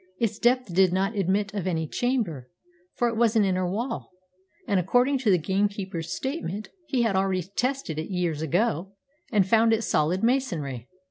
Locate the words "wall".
3.69-4.09